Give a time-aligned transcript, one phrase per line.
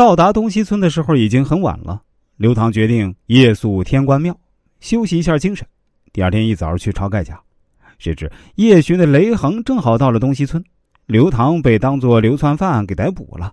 [0.00, 2.00] 到达东西村的时候已经很晚了，
[2.38, 4.34] 刘唐决定夜宿天官庙，
[4.80, 5.66] 休息一下精神。
[6.10, 7.38] 第二天一早去晁盖家，
[7.98, 10.64] 谁知夜巡的雷横正好到了东西村，
[11.04, 13.52] 刘唐被当作流窜犯给逮捕了。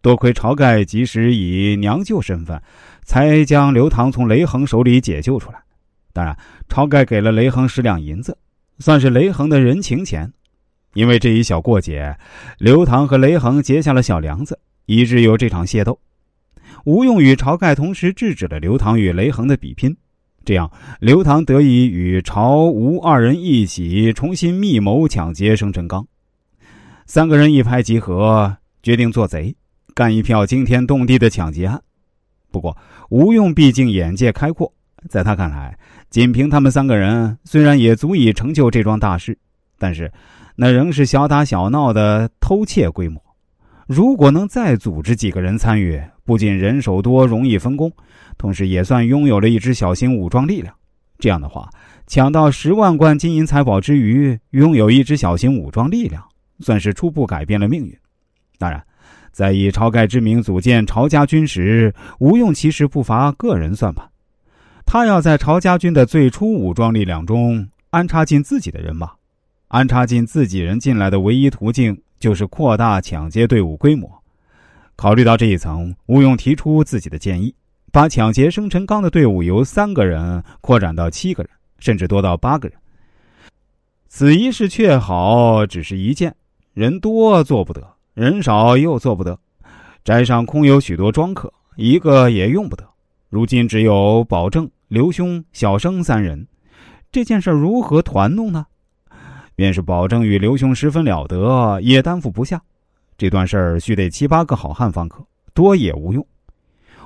[0.00, 2.62] 多亏晁盖及时以娘舅身份，
[3.02, 5.60] 才将刘唐从雷横手里解救出来。
[6.12, 6.38] 当然，
[6.68, 8.38] 晁盖给了雷横十两银子，
[8.78, 10.32] 算是雷横的人情钱。
[10.94, 12.16] 因为这一小过节，
[12.58, 14.56] 刘唐和雷横结下了小梁子，
[14.90, 15.96] 以致有这场械斗。
[16.84, 19.96] 吴用与晁盖同时制止了刘唐与雷横的比拼，
[20.44, 20.68] 这样
[20.98, 26.04] 刘唐得以与晁、吴二人一起重新密谋抢劫生辰纲。
[27.06, 29.54] 三个人一拍即合，决定做贼。
[29.94, 31.80] 干一票惊天动地的抢劫案。
[32.50, 32.76] 不过，
[33.10, 34.72] 吴用毕竟眼界开阔，
[35.08, 39.38] 在他看来，仅凭他们三个人，虽然也足以成就这桩大事，
[39.78, 40.10] 但是
[40.56, 43.22] 那仍是小打小闹的偷窃规模。
[43.92, 47.90] 如果能再组织几个人参与，不仅人手多，容易分工，
[48.38, 50.72] 同时也算拥有了一支小型武装力量。
[51.18, 51.68] 这样的话，
[52.06, 56.22] 抢到十万贯金银财宝之余，拥有一支小型武装力量，
[56.60, 57.92] 算是初步改变了命运。
[58.58, 58.80] 当然。
[59.32, 64.08] 在以晁盖之名组建晁家军时，吴用其实不乏个人算盘。
[64.84, 69.10] 他要在晁家军的最初武装力量中安插进自己的人马，
[69.68, 74.08] 安插进自己人进来的唯一途径就是扩大抢劫队伍规模。
[74.94, 77.52] 考虑到这一层，吴用提出自己的建议，
[77.90, 82.78] 把抢劫生辰纲的队伍由三个人扩展到七个人，甚至多到八个人。
[84.06, 86.34] 此一事却好，只是一件，
[86.74, 87.82] 人多做不得。
[88.12, 89.38] 人少又做不得，
[90.04, 92.84] 寨上空有许多庄客，一个也用不得。
[93.30, 96.46] 如今只有保正、刘兄、小生三人，
[97.10, 98.66] 这件事如何团弄呢？
[99.60, 102.58] 便是保证与刘兄十分了得，也担负不下。
[103.18, 106.26] 这段事儿须得七八个好汉方可，多也无用。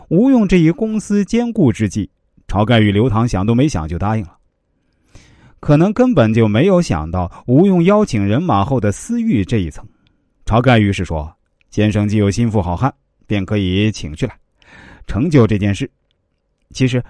[0.08, 2.08] 吴用这一公私兼顾之计，
[2.46, 4.36] 晁盖与刘唐想都没想就答应了。
[5.58, 9.84] 可能根本就没有想到吴用邀请人马后的私欲这一层。
[10.46, 11.28] 晁盖于是说
[11.72, 12.94] ：“先生既有心腹好汉，
[13.26, 14.38] 便可以请去来，
[15.08, 15.90] 成就这件事。
[16.70, 17.02] 其实，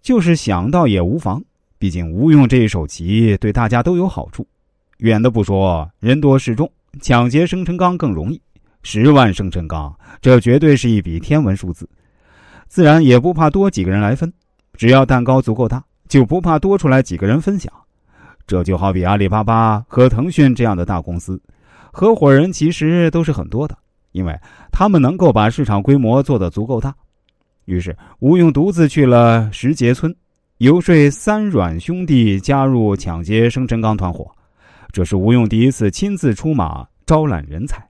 [0.00, 1.42] 就是想到也无妨。
[1.80, 4.46] 毕竟吴用这一手棋对大家都有好处。
[4.98, 8.40] 远的不说，人多势众，抢劫生辰纲更容易。
[8.82, 11.88] 十万生辰纲，这绝对是一笔天文数字。
[12.68, 14.32] 自然也不怕多几个人来分，
[14.76, 17.72] 只要蛋糕足够大，就不怕多出来几个人分享。
[18.46, 21.40] 这就好比阿里巴巴和腾讯这样的大公司。”
[21.96, 23.78] 合伙人其实都是很多的，
[24.12, 24.36] 因为
[24.72, 26.94] 他们能够把市场规模做得足够大。
[27.66, 30.14] 于是吴用独自去了石碣村，
[30.58, 34.30] 游说三阮兄弟加入抢劫生辰纲团伙。
[34.94, 37.88] 这是吴用第一次亲自出马招揽人才。